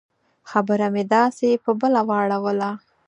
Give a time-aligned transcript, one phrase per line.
[0.49, 2.71] خبره مې داسې په بله واړوله.